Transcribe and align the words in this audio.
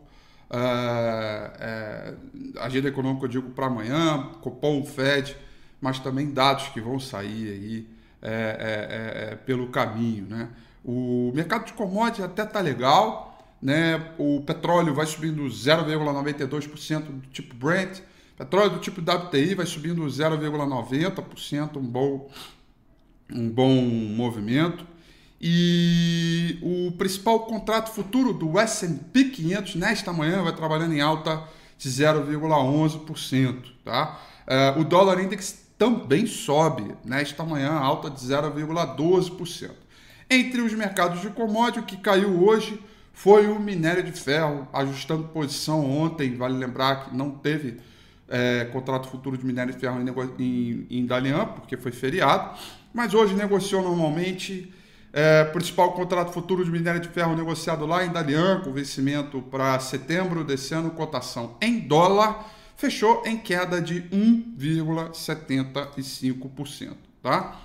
Uh, 0.48 1.50
é, 1.58 2.14
agenda 2.60 2.88
econômica 2.88 3.24
eu 3.24 3.28
digo 3.28 3.50
para 3.50 3.66
amanhã, 3.66 4.30
Copom, 4.40 4.84
Fed, 4.84 5.36
mas 5.80 5.98
também 5.98 6.30
dados 6.30 6.68
que 6.68 6.80
vão 6.80 7.00
sair 7.00 7.50
aí 7.50 7.88
é, 8.26 8.30
é, 8.30 9.28
é, 9.28 9.32
é, 9.32 9.36
pelo 9.36 9.68
caminho. 9.68 10.26
Né? 10.28 10.48
O 10.84 11.30
mercado 11.32 11.66
de 11.66 11.72
commodities 11.74 12.24
até 12.24 12.42
está 12.42 12.60
legal, 12.60 13.38
né? 13.62 14.12
o 14.18 14.42
petróleo 14.44 14.92
vai 14.92 15.06
subindo 15.06 15.44
0,92% 15.44 17.02
do 17.02 17.26
tipo 17.28 17.54
Brent, 17.54 18.00
petróleo 18.36 18.70
do 18.70 18.78
tipo 18.80 19.00
WTI 19.00 19.54
vai 19.54 19.64
subindo 19.64 20.02
0,90%, 20.04 21.76
um 21.76 21.82
bom, 21.82 22.28
um 23.32 23.48
bom 23.48 23.80
movimento. 23.80 24.84
E 25.40 26.58
o 26.62 26.92
principal 26.92 27.40
contrato 27.40 27.94
futuro 27.94 28.32
do 28.32 28.58
S&P 28.58 29.24
500 29.24 29.74
nesta 29.76 30.12
manhã 30.12 30.42
vai 30.42 30.54
trabalhando 30.54 30.94
em 30.94 31.00
alta 31.00 31.44
de 31.78 31.88
0,11%. 31.88 33.62
Tá? 33.84 34.18
Uh, 34.76 34.80
o 34.80 34.84
dólar 34.84 35.22
index 35.22 35.65
também 35.78 36.26
sobe 36.26 36.94
nesta 37.04 37.44
manhã, 37.44 37.72
alta 37.72 38.08
de 38.08 38.20
0,12%. 38.20 39.70
Entre 40.28 40.60
os 40.60 40.72
mercados 40.72 41.20
de 41.20 41.30
commodity, 41.30 41.78
o 41.78 41.82
que 41.82 41.96
caiu 41.96 42.42
hoje 42.44 42.82
foi 43.12 43.46
o 43.46 43.60
minério 43.60 44.02
de 44.02 44.12
ferro, 44.12 44.66
ajustando 44.72 45.24
posição 45.24 45.88
ontem. 45.88 46.34
Vale 46.34 46.58
lembrar 46.58 47.04
que 47.04 47.16
não 47.16 47.30
teve 47.30 47.78
é, 48.28 48.64
contrato 48.72 49.08
futuro 49.08 49.36
de 49.38 49.44
minério 49.44 49.72
de 49.72 49.78
ferro 49.78 50.00
em, 50.00 50.42
em, 50.42 50.86
em 50.90 51.06
Dalian, 51.06 51.46
porque 51.46 51.76
foi 51.76 51.92
feriado, 51.92 52.58
mas 52.92 53.14
hoje 53.14 53.34
negociou 53.34 53.82
normalmente. 53.82 54.72
É, 55.12 55.44
principal 55.44 55.92
contrato 55.92 56.30
futuro 56.30 56.62
de 56.62 56.70
minério 56.70 57.00
de 57.00 57.08
ferro 57.08 57.34
negociado 57.34 57.86
lá 57.86 58.04
em 58.04 58.10
Dalian, 58.10 58.60
com 58.60 58.70
vencimento 58.70 59.40
para 59.40 59.78
setembro 59.78 60.44
desse 60.44 60.74
ano, 60.74 60.90
cotação 60.90 61.56
em 61.62 61.78
dólar 61.78 62.44
fechou 62.76 63.26
em 63.26 63.36
queda 63.38 63.80
de 63.80 64.02
1,75%, 64.02 66.94
tá? 67.22 67.62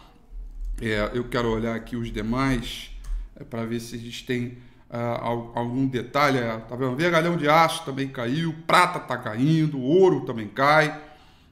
É, 0.82 1.12
eu 1.14 1.26
quero 1.26 1.52
olhar 1.52 1.76
aqui 1.76 1.96
os 1.96 2.12
demais 2.12 2.90
é, 3.36 3.44
para 3.44 3.64
ver 3.66 3.80
se 3.80 3.96
eles 3.96 4.24
têm 4.24 4.58
uh, 4.90 5.52
algum 5.54 5.86
detalhe. 5.86 6.40
É, 6.40 6.58
tá 6.58 6.76
vendo? 6.76 6.96
Vergalhão 6.96 7.38
de 7.38 7.48
aço 7.48 7.86
também 7.86 8.08
caiu, 8.08 8.56
prata 8.66 8.98
está 8.98 9.16
caindo, 9.18 9.80
ouro 9.80 10.22
também 10.22 10.48
cai. 10.48 11.00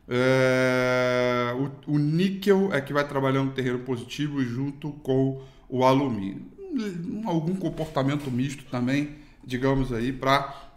É, 0.08 1.54
o, 1.56 1.70
o, 1.94 2.00
níquel 2.00 2.74
é 2.74 2.82
que 2.82 2.92
vai 2.92 3.08
trabalhando 3.08 3.50
no 3.50 3.52
terreno 3.52 3.78
positivo 3.80 4.42
junto 4.42 4.92
com 4.92 5.44
o 5.68 5.86
alumínio. 5.86 6.48
Algum 7.26 7.56
comportamento 7.56 8.32
misto 8.32 8.64
também, 8.72 9.18
digamos 9.46 9.94
aí, 9.94 10.12
para 10.12 10.72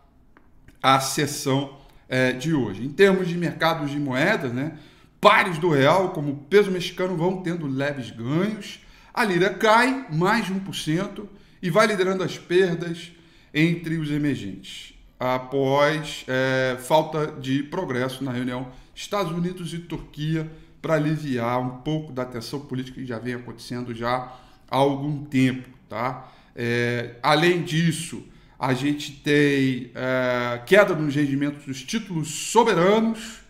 a 0.82 1.00
sessão 1.00 1.81
é, 2.12 2.31
de 2.31 2.53
hoje. 2.53 2.85
Em 2.85 2.91
termos 2.91 3.26
de 3.26 3.38
mercados 3.38 3.91
de 3.91 3.99
moedas, 3.99 4.53
né, 4.53 4.76
pares 5.19 5.56
do 5.56 5.70
real, 5.70 6.11
como 6.11 6.32
o 6.32 6.37
peso 6.37 6.70
mexicano, 6.70 7.17
vão 7.17 7.43
tendo 7.43 7.67
leves 7.67 8.11
ganhos. 8.11 8.81
A 9.14 9.25
lira 9.25 9.49
cai 9.49 10.09
mais 10.12 10.44
de 10.44 10.53
1% 10.53 11.26
e 11.62 11.70
vai 11.70 11.87
liderando 11.87 12.23
as 12.23 12.37
perdas 12.37 13.12
entre 13.55 13.97
os 13.97 14.11
emergentes, 14.11 14.93
após 15.19 16.26
é, 16.29 16.76
falta 16.81 17.29
de 17.41 17.62
progresso 17.62 18.23
na 18.23 18.31
reunião 18.31 18.70
Estados 18.94 19.32
Unidos 19.32 19.73
e 19.73 19.79
Turquia 19.79 20.50
para 20.82 20.94
aliviar 20.94 21.61
um 21.61 21.79
pouco 21.79 22.12
da 22.12 22.26
tensão 22.26 22.61
política 22.61 23.00
que 23.00 23.06
já 23.06 23.19
vem 23.19 23.35
acontecendo 23.35 23.94
já 23.94 24.37
há 24.70 24.76
algum 24.76 25.25
tempo. 25.25 25.69
Tá? 25.88 26.31
É, 26.55 27.17
além 27.23 27.62
disso, 27.62 28.23
a 28.62 28.75
gente 28.75 29.11
tem 29.11 29.91
é, 29.93 30.62
queda 30.64 30.94
nos 30.94 31.12
rendimentos 31.17 31.64
dos 31.64 31.82
títulos 31.82 32.29
soberanos, 32.29 33.41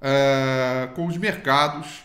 é, 0.00 0.88
com 0.96 1.06
os 1.06 1.16
mercados 1.16 2.02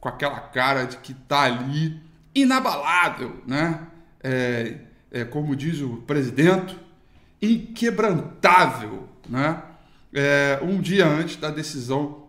com 0.00 0.08
aquela 0.08 0.40
cara 0.40 0.84
de 0.84 0.96
que 0.96 1.12
está 1.12 1.42
ali 1.42 2.00
inabalável, 2.34 3.40
né? 3.46 3.86
É, 4.20 4.78
é, 5.12 5.24
como 5.24 5.54
diz 5.54 5.80
o 5.80 5.98
presidente, 5.98 6.76
inquebrantável, 7.40 9.08
né? 9.28 9.62
É, 10.12 10.58
um 10.62 10.80
dia 10.80 11.06
antes 11.06 11.36
da 11.36 11.50
decisão 11.50 12.24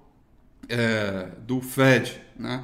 é, 0.69 1.29
do 1.47 1.61
Fed, 1.61 2.21
né? 2.37 2.63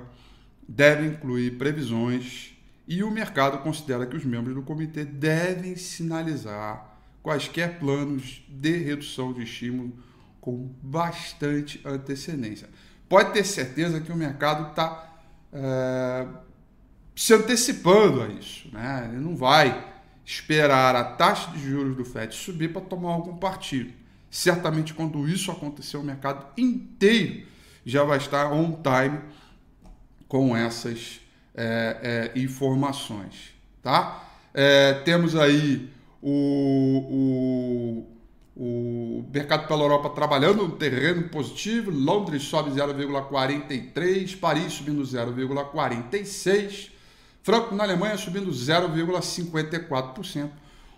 deve 0.68 1.06
incluir 1.06 1.52
previsões 1.52 2.54
e 2.86 3.02
o 3.02 3.10
mercado 3.10 3.62
considera 3.62 4.06
que 4.06 4.16
os 4.16 4.26
membros 4.26 4.54
do 4.54 4.62
comitê 4.62 5.06
devem 5.06 5.76
sinalizar 5.76 6.98
quaisquer 7.22 7.78
planos 7.78 8.44
de 8.48 8.76
redução 8.76 9.32
de 9.32 9.44
estímulo 9.44 9.94
com 10.40 10.70
bastante 10.82 11.80
antecedência. 11.84 12.68
Pode 13.08 13.32
ter 13.32 13.44
certeza 13.44 14.00
que 14.00 14.12
o 14.12 14.16
mercado 14.16 14.70
está 14.70 15.20
é, 15.52 16.26
se 17.18 17.34
antecipando 17.34 18.22
a 18.22 18.28
isso. 18.28 18.68
Né? 18.70 19.08
Ele 19.08 19.20
não 19.20 19.34
vai 19.34 19.84
esperar 20.24 20.94
a 20.94 21.02
taxa 21.02 21.50
de 21.50 21.58
juros 21.58 21.96
do 21.96 22.04
FED 22.04 22.32
subir 22.32 22.72
para 22.72 22.80
tomar 22.80 23.10
algum 23.10 23.36
partido. 23.36 23.92
Certamente, 24.30 24.94
quando 24.94 25.28
isso 25.28 25.50
acontecer, 25.50 25.96
o 25.96 26.02
mercado 26.04 26.46
inteiro 26.56 27.44
já 27.84 28.04
vai 28.04 28.18
estar 28.18 28.52
on 28.52 28.80
time 28.82 29.18
com 30.28 30.56
essas 30.56 31.20
é, 31.56 32.30
é, 32.36 32.40
informações. 32.40 33.52
Tá? 33.82 34.24
É, 34.54 34.94
temos 35.04 35.34
aí 35.34 35.90
o, 36.22 38.06
o, 38.54 38.62
o 38.62 39.24
mercado 39.32 39.66
pela 39.66 39.82
Europa 39.82 40.10
trabalhando 40.10 40.68
no 40.68 40.76
terreno 40.76 41.28
positivo, 41.30 41.90
Londres 41.90 42.44
sobe 42.44 42.70
0,43, 42.70 44.38
Paris 44.38 44.74
subindo 44.74 45.02
0,46, 45.02 46.96
Franco 47.48 47.74
na 47.74 47.82
Alemanha 47.82 48.18
subindo 48.18 48.50
0,54%, 48.50 50.50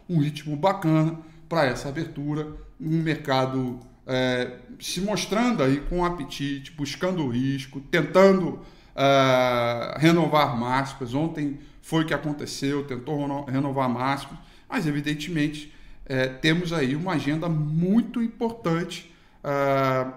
um 0.09 0.19
ritmo 0.19 0.57
bacana 0.57 1.17
para 1.49 1.67
essa 1.67 1.89
abertura, 1.89 2.49
um 2.81 3.01
mercado 3.01 3.79
é, 4.05 4.57
se 4.81 5.01
mostrando 5.01 5.63
aí 5.63 5.81
com 5.83 6.05
apetite, 6.05 6.73
buscando 6.73 7.29
risco, 7.29 7.81
tentando 7.81 8.49
uh, 8.49 9.99
renovar 9.99 10.59
máximas. 10.59 11.15
Ontem 11.15 11.61
foi 11.81 12.03
o 12.03 12.07
que 12.07 12.13
aconteceu, 12.13 12.85
tentou 12.85 13.45
renovar 13.45 13.89
máximas, 13.89 14.41
mas 14.69 14.89
evidentemente 14.89 15.73
é, 16.05 16.27
temos 16.27 16.73
aí 16.73 16.97
uma 16.97 17.13
agenda 17.13 17.49
muito 17.49 18.21
importante. 18.21 19.15
Uh, 19.45 20.13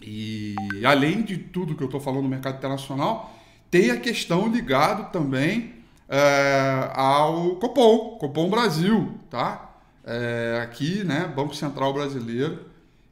e 0.00 0.54
além 0.84 1.22
de 1.22 1.38
tudo 1.38 1.74
que 1.74 1.82
eu 1.82 1.86
estou 1.86 2.00
falando 2.00 2.22
no 2.22 2.28
mercado 2.28 2.58
internacional, 2.58 3.39
tem 3.70 3.90
a 3.90 3.96
questão 3.96 4.48
ligado 4.48 5.12
também 5.12 5.74
é, 6.08 6.90
ao 6.92 7.56
Copom, 7.56 8.18
Copom 8.18 8.50
Brasil, 8.50 9.14
tá? 9.30 9.70
É, 10.04 10.60
aqui, 10.62 11.04
né, 11.04 11.32
Banco 11.34 11.54
Central 11.54 11.92
Brasileiro, 11.92 12.66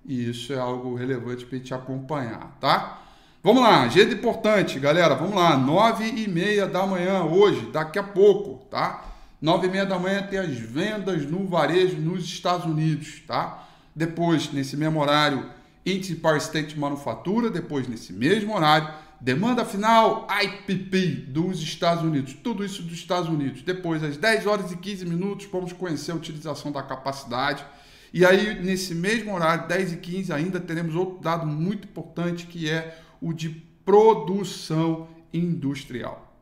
e 0.04 0.28
isso 0.28 0.52
é 0.52 0.58
algo 0.58 0.94
relevante 0.94 1.44
para 1.46 1.58
gente 1.58 1.72
acompanhar, 1.72 2.56
tá? 2.60 3.02
Vamos 3.42 3.62
lá, 3.62 3.82
agenda 3.82 4.12
importante, 4.12 4.80
galera, 4.80 5.14
vamos 5.14 5.36
lá, 5.36 5.56
nove 5.56 6.08
e 6.08 6.26
meia 6.26 6.66
da 6.66 6.84
manhã 6.84 7.22
hoje, 7.22 7.70
daqui 7.72 7.98
a 7.98 8.02
pouco, 8.02 8.66
tá? 8.66 9.04
Nove 9.40 9.68
e 9.68 9.70
meia 9.70 9.86
da 9.86 9.96
manhã 9.96 10.22
tem 10.22 10.40
as 10.40 10.58
vendas 10.58 11.24
no 11.24 11.46
varejo 11.46 11.98
nos 11.98 12.24
Estados 12.24 12.66
Unidos, 12.66 13.22
tá? 13.28 13.64
Depois, 13.94 14.52
nesse 14.52 14.76
mesmo 14.76 15.00
horário, 15.00 15.48
índice 15.86 16.16
Power 16.16 16.38
State 16.38 16.76
manufatura, 16.76 17.48
depois, 17.48 17.86
nesse 17.86 18.12
mesmo 18.12 18.56
horário, 18.56 18.92
demanda 19.20 19.64
final 19.64 20.26
IPP 20.30 21.26
dos 21.28 21.60
Estados 21.60 22.04
Unidos, 22.04 22.34
tudo 22.34 22.64
isso 22.64 22.82
dos 22.82 22.94
Estados 22.94 23.28
Unidos. 23.28 23.62
Depois, 23.62 24.02
às 24.02 24.16
10 24.16 24.46
horas 24.46 24.72
e 24.72 24.76
15 24.76 25.06
minutos, 25.06 25.48
vamos 25.50 25.72
conhecer 25.72 26.12
a 26.12 26.14
utilização 26.14 26.70
da 26.70 26.82
capacidade. 26.82 27.64
E 28.12 28.24
aí, 28.24 28.62
nesse 28.62 28.94
mesmo 28.94 29.34
horário, 29.34 29.68
10 29.68 29.92
e 29.92 29.96
15, 29.96 30.32
ainda 30.32 30.60
teremos 30.60 30.94
outro 30.94 31.20
dado 31.20 31.46
muito 31.46 31.88
importante 31.88 32.46
que 32.46 32.70
é 32.70 32.98
o 33.20 33.32
de 33.32 33.50
produção 33.84 35.08
industrial, 35.32 36.34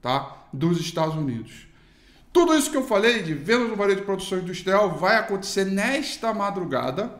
tá? 0.00 0.46
Dos 0.52 0.80
Estados 0.80 1.14
Unidos. 1.14 1.68
Tudo 2.32 2.54
isso 2.54 2.70
que 2.70 2.76
eu 2.76 2.86
falei 2.86 3.22
de 3.22 3.34
vendas 3.34 3.68
no 3.68 3.76
varejo 3.76 4.00
de 4.00 4.06
produção 4.06 4.38
industrial 4.38 4.96
vai 4.96 5.16
acontecer 5.16 5.64
nesta 5.64 6.32
madrugada, 6.32 7.18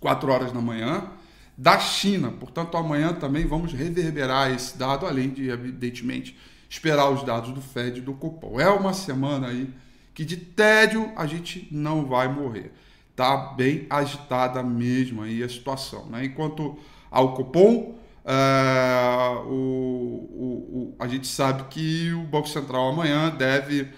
4 0.00 0.30
horas 0.30 0.52
da 0.52 0.60
manhã, 0.60 1.10
da 1.56 1.78
China. 1.78 2.30
Portanto, 2.30 2.76
amanhã 2.76 3.12
também 3.12 3.46
vamos 3.46 3.72
reverberar 3.72 4.52
esse 4.52 4.76
dado, 4.76 5.06
além 5.06 5.30
de, 5.30 5.48
evidentemente, 5.48 6.36
esperar 6.68 7.10
os 7.10 7.22
dados 7.22 7.52
do 7.52 7.60
Fed 7.60 7.98
e 7.98 8.02
do 8.02 8.14
Copom. 8.14 8.60
É 8.60 8.68
uma 8.68 8.92
semana 8.92 9.48
aí 9.48 9.72
que 10.12 10.24
de 10.24 10.36
tédio 10.36 11.12
a 11.16 11.26
gente 11.26 11.68
não 11.70 12.06
vai 12.06 12.28
morrer. 12.28 12.72
Tá 13.16 13.36
bem 13.36 13.86
agitada 13.88 14.62
mesmo 14.62 15.22
aí 15.22 15.42
a 15.42 15.48
situação. 15.48 16.06
Né? 16.06 16.24
Enquanto 16.24 16.78
ao 17.10 17.34
Copom, 17.34 17.98
uh, 18.24 19.48
o, 19.48 19.52
o, 19.52 20.94
o, 20.96 20.96
a 20.98 21.06
gente 21.06 21.26
sabe 21.26 21.64
que 21.64 22.12
o 22.12 22.24
Banco 22.24 22.48
Central 22.48 22.88
amanhã 22.88 23.30
deve 23.30 23.88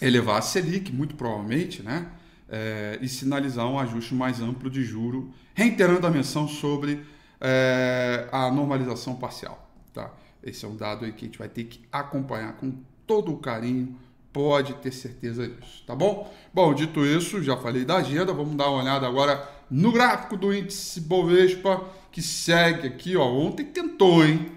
elevar 0.00 0.38
a 0.38 0.42
Selic, 0.42 0.92
muito 0.92 1.14
provavelmente, 1.14 1.82
né? 1.82 2.08
É, 2.48 2.98
e 3.00 3.08
sinalizar 3.08 3.66
um 3.66 3.78
ajuste 3.78 4.14
mais 4.14 4.40
amplo 4.40 4.68
de 4.68 4.84
juro, 4.84 5.32
reiterando 5.54 6.06
a 6.06 6.10
menção 6.10 6.46
sobre 6.46 7.04
é, 7.40 8.28
a 8.30 8.50
normalização 8.50 9.16
parcial. 9.16 9.70
Tá? 9.92 10.12
Esse 10.42 10.64
é 10.64 10.68
um 10.68 10.76
dado 10.76 11.04
aí 11.04 11.12
que 11.12 11.24
a 11.24 11.28
gente 11.28 11.38
vai 11.38 11.48
ter 11.48 11.64
que 11.64 11.80
acompanhar 11.90 12.54
com 12.54 12.72
todo 13.06 13.32
o 13.32 13.38
carinho, 13.38 13.96
pode 14.32 14.74
ter 14.74 14.92
certeza 14.92 15.46
disso, 15.46 15.84
tá 15.86 15.94
bom? 15.94 16.32
Bom, 16.52 16.74
dito 16.74 17.06
isso, 17.06 17.42
já 17.42 17.56
falei 17.56 17.84
da 17.84 17.96
agenda, 17.98 18.32
vamos 18.32 18.56
dar 18.56 18.68
uma 18.68 18.82
olhada 18.82 19.06
agora 19.06 19.48
no 19.70 19.92
gráfico 19.92 20.36
do 20.36 20.52
índice 20.52 21.00
Bovespa, 21.00 21.84
que 22.10 22.20
segue 22.20 22.88
aqui, 22.88 23.16
ó, 23.16 23.26
ontem 23.26 23.64
tentou, 23.64 24.24
hein? 24.24 24.52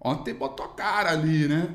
Ontem 0.00 0.32
botou 0.32 0.66
a 0.66 0.68
cara 0.68 1.10
ali, 1.10 1.48
né? 1.48 1.74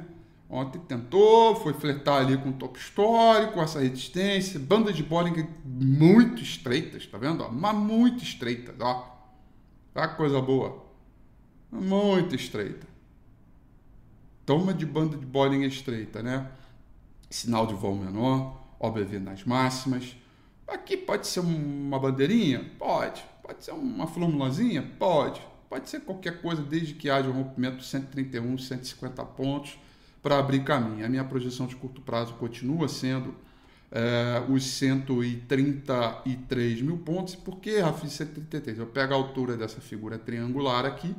Ontem 0.54 0.80
tentou, 0.80 1.56
foi 1.56 1.72
fletar 1.72 2.18
ali 2.18 2.38
com 2.38 2.50
o 2.50 2.54
topo 2.54 2.78
histórico, 2.78 3.62
essa 3.62 3.80
resistência, 3.80 4.60
banda 4.60 4.92
de 4.92 5.02
Bollinger 5.02 5.48
muito 5.64 6.44
estreitas, 6.44 7.08
tá 7.08 7.18
vendo? 7.18 7.50
Mas 7.50 7.74
muito 7.74 8.22
estreitas, 8.22 8.76
ó. 8.82 9.18
Tá 9.94 10.10
coisa 10.10 10.42
boa. 10.42 10.86
Muito 11.72 12.36
estreita. 12.36 12.86
Toma 14.46 14.74
de 14.74 14.86
banda 14.86 15.16
de 15.16 15.26
Bollinger 15.26 15.70
estreita, 15.70 16.22
né? 16.22 16.52
Sinal 17.30 17.66
de 17.66 17.74
voo 17.74 17.96
menor, 17.96 18.62
OBV 18.78 19.20
nas 19.20 19.46
máximas. 19.46 20.18
Aqui 20.68 20.98
pode 20.98 21.28
ser 21.28 21.40
uma 21.40 21.98
bandeirinha? 21.98 22.70
Pode. 22.78 23.24
Pode 23.42 23.64
ser 23.64 23.72
uma 23.72 24.06
flâmulazinha? 24.06 24.82
Pode. 25.00 25.42
Pode 25.70 25.90
ser 25.90 26.02
qualquer 26.02 26.42
coisa, 26.42 26.62
desde 26.62 26.94
que 26.94 27.10
haja 27.10 27.30
um 27.30 27.44
rompimento 27.44 27.78
de 27.78 27.86
131, 27.86 28.58
150 28.58 29.24
pontos 29.24 29.80
para 30.22 30.38
abrir 30.38 30.64
caminho. 30.64 31.04
A 31.06 31.10
minha 31.10 31.24
projeção 31.24 31.66
de 31.68 31.76
curto 31.76 32.02
prazo 32.02 32.34
continua 32.36 32.88
sendo 32.88 33.34
é, 33.92 34.44
os 34.50 34.64
133 34.66 36.82
mil 36.82 36.98
pontos. 37.00 37.36
Por 37.36 37.58
que, 37.58 37.80
Rafi, 37.80 38.10
133? 38.10 38.80
Eu 38.80 38.88
pego 38.88 39.14
a 39.14 39.18
altura 39.18 39.58
dessa 39.58 39.82
figura 39.82 40.18
triangular 40.18 40.86
aqui 40.86 41.14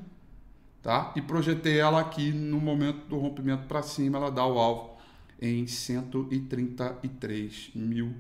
tá? 0.83 1.13
e 1.15 1.23
projetei 1.23 1.79
ela 1.79 2.01
aqui 2.01 2.33
no 2.33 2.61
momento 2.61 3.07
do 3.07 3.19
rompimento 3.19 3.67
para 3.67 3.83
cima, 3.83 4.19
ela 4.19 4.31
dá 4.31 4.47
o 4.47 4.59
alvo 4.59 4.97
em 5.41 5.67
133 5.67 7.71
mil 7.75 8.15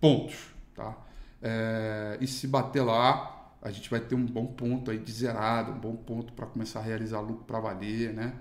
pontos. 0.00 0.54
Tá? 0.74 0.96
É, 1.42 2.16
e 2.20 2.26
se 2.26 2.46
bater 2.46 2.82
lá, 2.82 3.52
a 3.60 3.70
gente 3.70 3.90
vai 3.90 4.00
ter 4.00 4.14
um 4.14 4.24
bom 4.24 4.46
ponto 4.46 4.90
aí 4.90 4.98
de 4.98 5.12
zerado, 5.12 5.72
um 5.72 5.78
bom 5.78 5.96
ponto 5.96 6.32
para 6.32 6.46
começar 6.46 6.80
a 6.80 6.82
realizar 6.82 7.20
lucro 7.20 7.44
para 7.44 7.60
valer, 7.60 8.14
né? 8.14 8.32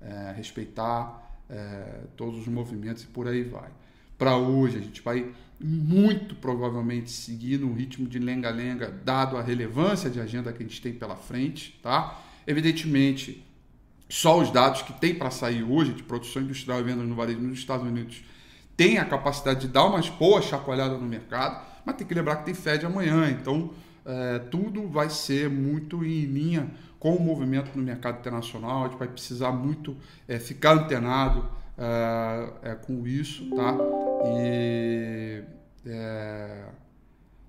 É, 0.00 0.34
respeitar 0.36 1.24
é, 1.48 2.00
todos 2.16 2.40
os 2.40 2.48
movimentos 2.48 3.02
e 3.02 3.06
por 3.06 3.28
aí 3.28 3.42
vai. 3.42 3.70
Para 4.16 4.36
hoje, 4.36 4.78
a 4.78 4.80
gente 4.80 5.02
vai 5.02 5.32
muito 5.60 6.34
provavelmente 6.34 7.10
seguir 7.10 7.58
no 7.58 7.72
ritmo 7.72 8.06
de 8.06 8.18
lenga-lenga, 8.18 8.90
dado 9.04 9.36
a 9.36 9.42
relevância 9.42 10.10
de 10.10 10.20
agenda 10.20 10.52
que 10.52 10.62
a 10.62 10.66
gente 10.66 10.80
tem 10.80 10.92
pela 10.92 11.16
frente, 11.16 11.78
tá? 11.82 12.22
Evidentemente, 12.46 13.44
só 14.08 14.38
os 14.38 14.50
dados 14.50 14.82
que 14.82 14.92
tem 14.92 15.14
para 15.14 15.30
sair 15.30 15.62
hoje 15.62 15.92
de 15.92 16.02
produção 16.02 16.42
industrial 16.42 16.80
e 16.80 16.82
vendas 16.82 17.06
no 17.08 17.14
varejo 17.14 17.40
nos 17.40 17.58
Estados 17.58 17.86
Unidos 17.86 18.22
têm 18.76 18.98
a 18.98 19.04
capacidade 19.04 19.62
de 19.62 19.68
dar 19.68 19.86
umas 19.86 20.08
boas 20.08 20.44
chacoalhadas 20.44 21.00
no 21.00 21.06
mercado, 21.06 21.64
mas 21.84 21.96
tem 21.96 22.06
que 22.06 22.14
lembrar 22.14 22.36
que 22.36 22.44
tem 22.44 22.54
Fed 22.54 22.84
amanhã, 22.84 23.30
então 23.30 23.70
é, 24.04 24.38
tudo 24.38 24.88
vai 24.88 25.08
ser 25.08 25.48
muito 25.48 26.04
em 26.04 26.24
linha 26.24 26.70
com 27.04 27.16
o 27.16 27.22
movimento 27.22 27.76
no 27.76 27.82
mercado 27.82 28.20
internacional, 28.20 28.84
a 28.84 28.88
gente 28.88 28.98
vai 28.98 29.08
precisar 29.08 29.52
muito 29.52 29.94
é, 30.26 30.38
ficar 30.38 30.72
antenado 30.72 31.46
é, 32.62 32.74
com 32.76 33.06
isso, 33.06 33.44
tá? 33.54 33.76
E 34.26 35.42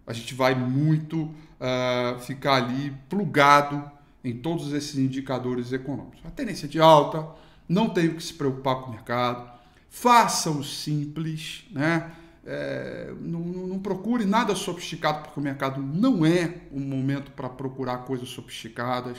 a 0.06 0.12
gente 0.12 0.34
vai 0.34 0.54
muito 0.54 1.34
ficar 2.26 2.56
ali 2.56 2.94
plugado 3.08 3.90
em 4.22 4.36
todos 4.36 4.74
esses 4.74 4.98
indicadores 4.98 5.72
econômicos. 5.72 6.20
A 6.26 6.32
tendência 6.32 6.68
de 6.68 6.82
alta, 6.82 7.26
não 7.70 7.88
tenho 7.88 8.14
que 8.16 8.24
se 8.24 8.34
preocupar 8.34 8.82
com 8.82 8.90
o 8.90 8.92
mercado, 8.92 9.50
faça 9.90 10.52
o 10.52 10.66
simples, 10.66 11.64
né? 11.72 12.12
É, 12.46 13.14
não, 13.22 13.40
não, 13.40 13.80
procure 13.80 14.26
nada 14.26 14.54
sofisticado, 14.54 15.24
porque 15.24 15.40
o 15.40 15.44
mercado 15.44 15.82
não 15.82 16.26
é 16.26 16.56
um 16.74 16.82
momento 16.82 17.32
para 17.32 17.48
procurar 17.48 18.00
coisas 18.00 18.28
sofisticadas. 18.28 19.18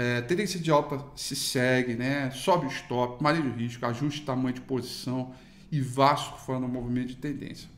É, 0.00 0.20
tendência 0.20 0.60
de 0.60 0.70
alta 0.70 1.04
se 1.16 1.34
segue, 1.34 1.96
né? 1.96 2.30
sobe 2.30 2.66
o 2.66 2.68
stop, 2.68 3.20
manejo 3.20 3.50
risco, 3.50 3.84
ajuste 3.84 4.20
tamanho 4.24 4.54
de 4.54 4.60
posição 4.60 5.32
e 5.72 5.80
vá 5.80 6.14
surfando 6.14 6.66
o 6.66 6.68
movimento 6.68 7.08
de 7.08 7.16
tendência. 7.16 7.68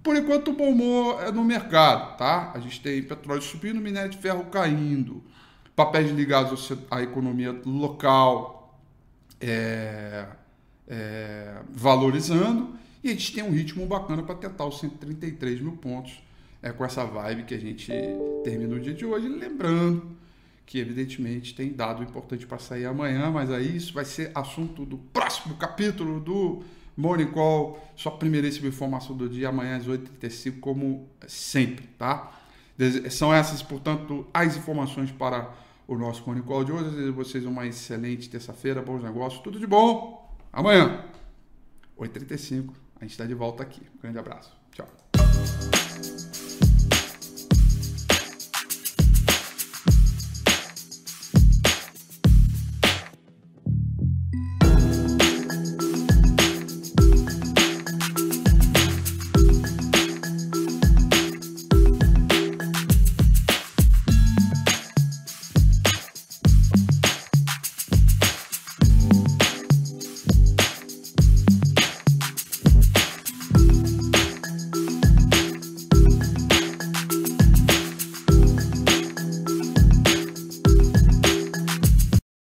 Por 0.00 0.14
enquanto, 0.14 0.52
o 0.52 0.54
bom 0.54 0.70
humor 0.70 1.20
é 1.24 1.32
no 1.32 1.42
mercado, 1.44 2.16
tá? 2.18 2.52
A 2.54 2.60
gente 2.60 2.80
tem 2.80 3.02
petróleo 3.02 3.42
subindo, 3.42 3.80
minério 3.80 4.10
de 4.10 4.16
ferro 4.16 4.44
caindo, 4.44 5.24
papéis 5.74 6.08
ligados 6.12 6.72
à 6.88 7.02
economia 7.02 7.60
local 7.66 8.80
é, 9.40 10.24
é, 10.86 11.62
valorizando 11.72 12.78
e 13.02 13.08
a 13.08 13.10
gente 13.10 13.34
tem 13.34 13.42
um 13.42 13.50
ritmo 13.50 13.84
bacana 13.86 14.22
para 14.22 14.36
tentar 14.36 14.66
os 14.66 14.78
133 14.78 15.60
mil 15.60 15.72
pontos 15.72 16.22
é, 16.62 16.70
com 16.70 16.84
essa 16.84 17.04
vibe 17.04 17.42
que 17.42 17.54
a 17.54 17.58
gente 17.58 17.92
termina 18.44 18.76
o 18.76 18.78
dia 18.78 18.94
de 18.94 19.04
hoje. 19.04 19.28
Lembrando 19.28 20.24
que 20.66 20.80
evidentemente 20.80 21.54
tem 21.54 21.72
dado 21.72 22.02
importante 22.02 22.44
para 22.44 22.58
sair 22.58 22.86
amanhã, 22.86 23.30
mas 23.30 23.50
aí 23.50 23.76
isso 23.76 23.94
vai 23.94 24.04
ser 24.04 24.32
assunto 24.34 24.84
do 24.84 24.98
próximo 24.98 25.54
capítulo 25.54 26.18
do 26.18 26.64
Morning 26.96 27.30
Call, 27.30 27.80
sua 27.94 28.10
primeiríssima 28.10 28.68
informação 28.68 29.16
do 29.16 29.28
dia, 29.28 29.48
amanhã 29.48 29.76
às 29.76 29.86
8h35, 29.86 30.58
como 30.60 31.08
sempre, 31.28 31.86
tá? 31.96 32.32
São 33.10 33.32
essas, 33.32 33.62
portanto, 33.62 34.26
as 34.34 34.56
informações 34.56 35.12
para 35.12 35.54
o 35.86 35.96
nosso 35.96 36.24
Morning 36.26 36.42
Call 36.42 36.64
de 36.64 36.72
hoje. 36.72 36.90
Desejo 36.90 37.12
vocês 37.12 37.44
uma 37.44 37.66
excelente 37.66 38.28
terça-feira, 38.28 38.82
bons 38.82 39.02
negócios, 39.02 39.40
tudo 39.42 39.60
de 39.60 39.66
bom. 39.66 40.34
Amanhã, 40.52 41.04
8h35, 41.98 42.70
a 43.00 43.04
gente 43.04 43.12
está 43.12 43.24
de 43.24 43.34
volta 43.34 43.62
aqui. 43.62 43.82
Um 43.96 44.02
grande 44.02 44.18
abraço. 44.18 44.52
Tchau. 44.72 44.88